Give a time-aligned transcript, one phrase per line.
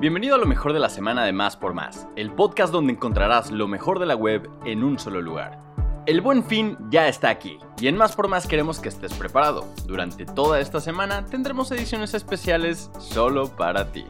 [0.00, 3.50] Bienvenido a lo mejor de la semana de Más por Más, el podcast donde encontrarás
[3.50, 5.58] lo mejor de la web en un solo lugar.
[6.06, 9.66] El buen fin ya está aquí y en Más por Más queremos que estés preparado.
[9.86, 14.06] Durante toda esta semana tendremos ediciones especiales solo para ti.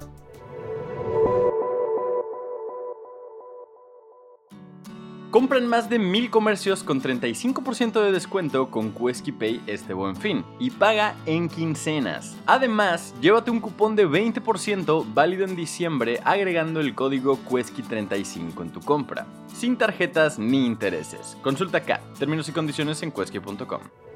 [5.30, 10.42] Compran más de mil comercios con 35% de descuento con Quesky Pay este buen fin
[10.58, 12.34] y paga en quincenas.
[12.46, 18.80] Además, llévate un cupón de 20% válido en diciembre agregando el código Quesky35 en tu
[18.80, 21.36] compra, sin tarjetas ni intereses.
[21.42, 24.07] Consulta acá, términos y condiciones en quesky.com.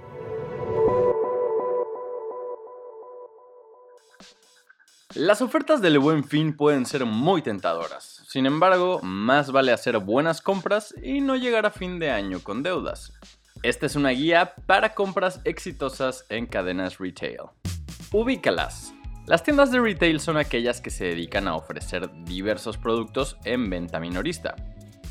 [5.15, 8.23] Las ofertas del buen fin pueden ser muy tentadoras.
[8.27, 12.63] Sin embargo, más vale hacer buenas compras y no llegar a fin de año con
[12.63, 13.13] deudas.
[13.63, 17.51] Esta es una guía para compras exitosas en cadenas retail.
[18.11, 18.95] Ubícalas.
[19.27, 24.01] Las tiendas de retail son aquellas que se dedican a ofrecer diversos productos en venta
[24.01, 24.57] minorista.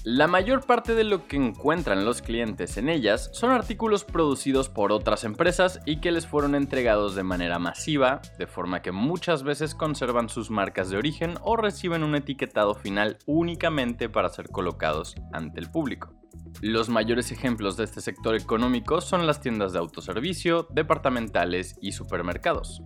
[0.04, 4.92] La mayor parte de lo que encuentran los clientes en ellas son artículos producidos por
[4.92, 9.76] otras empresas y que les fueron entregados de manera masiva, de forma que muchas veces
[9.76, 15.60] conservan sus marcas de origen o reciben un etiquetado final únicamente para ser colocados ante
[15.60, 16.16] el público.
[16.62, 22.82] Los mayores ejemplos de este sector económico son las tiendas de autoservicio, departamentales y supermercados.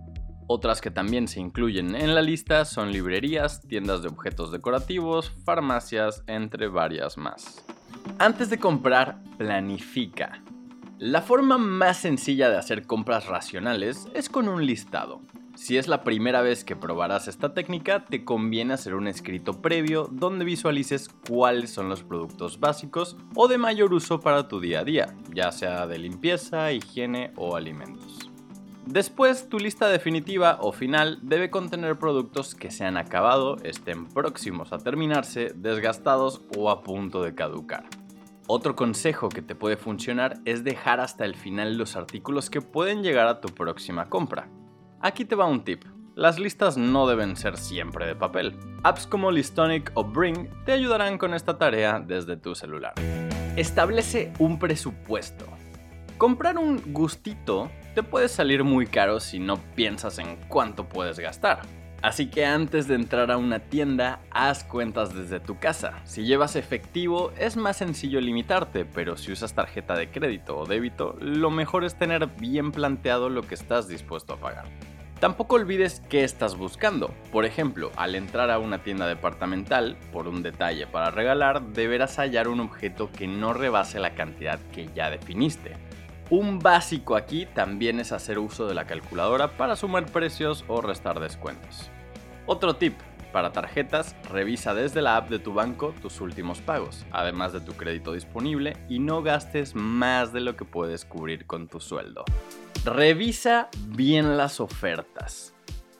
[0.48, 6.22] Otras que también se incluyen en la lista son librerías, tiendas de objetos decorativos, farmacias,
[6.28, 7.64] entre varias más.
[8.18, 10.42] Antes de comprar, planifica.
[10.98, 15.20] La forma más sencilla de hacer compras racionales es con un listado.
[15.56, 20.08] Si es la primera vez que probarás esta técnica, te conviene hacer un escrito previo
[20.12, 24.84] donde visualices cuáles son los productos básicos o de mayor uso para tu día a
[24.84, 28.25] día, ya sea de limpieza, higiene o alimentos.
[28.86, 34.72] Después, tu lista definitiva o final debe contener productos que se han acabado, estén próximos
[34.72, 37.84] a terminarse, desgastados o a punto de caducar.
[38.46, 43.02] Otro consejo que te puede funcionar es dejar hasta el final los artículos que pueden
[43.02, 44.48] llegar a tu próxima compra.
[45.00, 45.84] Aquí te va un tip.
[46.14, 48.56] Las listas no deben ser siempre de papel.
[48.84, 52.94] Apps como Listonic o Bring te ayudarán con esta tarea desde tu celular.
[53.56, 55.55] Establece un presupuesto.
[56.18, 61.60] Comprar un gustito te puede salir muy caro si no piensas en cuánto puedes gastar.
[62.00, 66.00] Así que antes de entrar a una tienda, haz cuentas desde tu casa.
[66.04, 71.16] Si llevas efectivo, es más sencillo limitarte, pero si usas tarjeta de crédito o débito,
[71.20, 74.64] lo mejor es tener bien planteado lo que estás dispuesto a pagar.
[75.20, 77.10] Tampoco olvides qué estás buscando.
[77.30, 82.48] Por ejemplo, al entrar a una tienda departamental, por un detalle para regalar, deberás hallar
[82.48, 85.85] un objeto que no rebase la cantidad que ya definiste.
[86.28, 91.20] Un básico aquí también es hacer uso de la calculadora para sumar precios o restar
[91.20, 91.88] descuentos.
[92.46, 92.98] Otro tip,
[93.32, 97.74] para tarjetas, revisa desde la app de tu banco tus últimos pagos, además de tu
[97.74, 102.24] crédito disponible, y no gastes más de lo que puedes cubrir con tu sueldo.
[102.84, 105.55] Revisa bien las ofertas.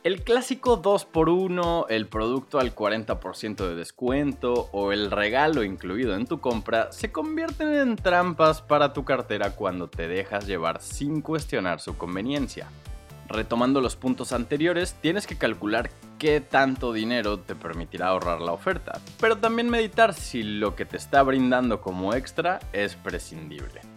[0.07, 6.39] El clásico 2x1, el producto al 40% de descuento o el regalo incluido en tu
[6.39, 11.99] compra se convierten en trampas para tu cartera cuando te dejas llevar sin cuestionar su
[11.99, 12.69] conveniencia.
[13.27, 15.91] Retomando los puntos anteriores, tienes que calcular
[16.21, 20.99] qué tanto dinero te permitirá ahorrar la oferta, pero también meditar si lo que te
[20.99, 23.96] está brindando como extra es prescindible.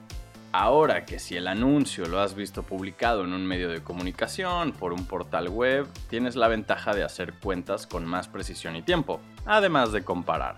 [0.51, 4.93] Ahora que si el anuncio lo has visto publicado en un medio de comunicación, por
[4.93, 9.91] un portal web, tienes la ventaja de hacer cuentas con más precisión y tiempo, además
[9.91, 10.55] de comparar.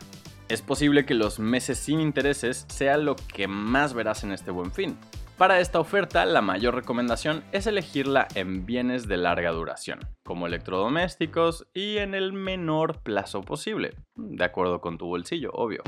[0.48, 4.72] Es posible que los meses sin intereses sea lo que más verás en este buen
[4.72, 4.98] fin.
[5.38, 11.68] Para esta oferta, la mayor recomendación es elegirla en bienes de larga duración, como electrodomésticos
[11.74, 15.82] y en el menor plazo posible, de acuerdo con tu bolsillo, obvio.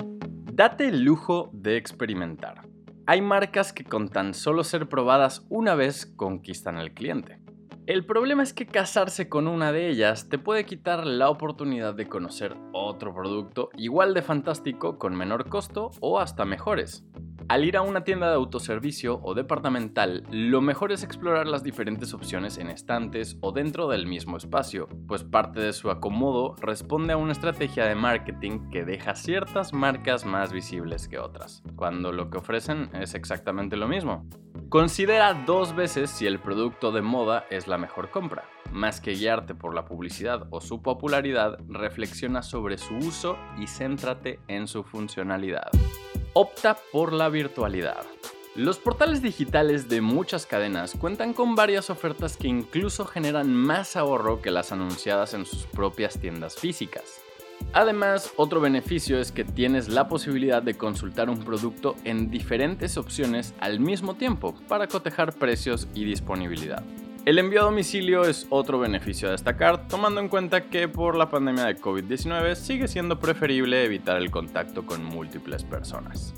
[0.52, 2.73] Date el lujo de experimentar.
[3.06, 7.38] Hay marcas que con tan solo ser probadas una vez conquistan al cliente.
[7.86, 12.08] El problema es que casarse con una de ellas te puede quitar la oportunidad de
[12.08, 17.04] conocer otro producto igual de fantástico con menor costo o hasta mejores.
[17.50, 22.14] Al ir a una tienda de autoservicio o departamental, lo mejor es explorar las diferentes
[22.14, 27.18] opciones en estantes o dentro del mismo espacio, pues parte de su acomodo responde a
[27.18, 32.38] una estrategia de marketing que deja ciertas marcas más visibles que otras, cuando lo que
[32.38, 34.26] ofrecen es exactamente lo mismo.
[34.70, 38.46] Considera dos veces si el producto de moda es la mejor compra.
[38.72, 44.40] Más que guiarte por la publicidad o su popularidad, reflexiona sobre su uso y céntrate
[44.48, 45.70] en su funcionalidad
[46.34, 48.04] opta por la virtualidad.
[48.56, 54.42] Los portales digitales de muchas cadenas cuentan con varias ofertas que incluso generan más ahorro
[54.42, 57.22] que las anunciadas en sus propias tiendas físicas.
[57.72, 63.56] Además, otro beneficio es que tienes la posibilidad de consultar un producto en diferentes opciones
[63.60, 66.84] al mismo tiempo para cotejar precios y disponibilidad.
[67.26, 71.30] El envío a domicilio es otro beneficio a destacar, tomando en cuenta que por la
[71.30, 76.34] pandemia de COVID-19 sigue siendo preferible evitar el contacto con múltiples personas.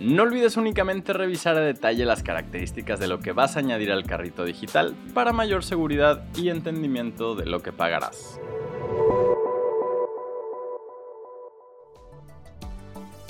[0.00, 4.06] No olvides únicamente revisar a detalle las características de lo que vas a añadir al
[4.06, 8.40] carrito digital para mayor seguridad y entendimiento de lo que pagarás.